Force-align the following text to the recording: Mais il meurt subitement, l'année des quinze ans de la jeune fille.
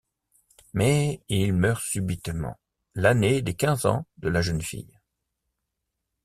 Mais 0.73 1.21
il 1.29 1.53
meurt 1.53 1.83
subitement, 1.83 2.59
l'année 2.95 3.43
des 3.43 3.53
quinze 3.53 3.85
ans 3.85 4.07
de 4.17 4.29
la 4.29 4.41
jeune 4.41 4.63
fille. 4.63 4.97